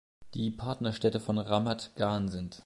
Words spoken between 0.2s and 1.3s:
Die Partnerstädte